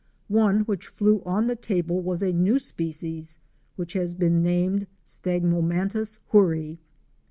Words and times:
One 0.29 0.61
which 0.61 0.87
flew 0.87 1.21
on 1.27 1.45
the 1.45 1.55
table 1.55 2.01
was 2.01 2.23
a 2.23 2.33
new 2.33 2.57
species, 2.57 3.37
which 3.75 3.93
has 3.93 4.15
been 4.15 4.41
named 4.41 4.87
Stagmomantis 5.05 6.17
hoorie. 6.29 6.79